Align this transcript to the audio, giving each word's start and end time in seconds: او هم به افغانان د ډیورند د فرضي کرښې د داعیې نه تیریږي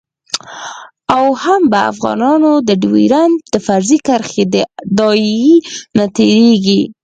او 1.15 1.25
هم 1.43 1.61
به 1.71 1.79
افغانان 1.91 2.43
د 2.67 2.69
ډیورند 2.83 3.35
د 3.53 3.55
فرضي 3.67 3.97
کرښې 4.07 4.43
د 4.53 4.55
داعیې 4.97 5.55
نه 5.97 6.05
تیریږي 6.15 6.81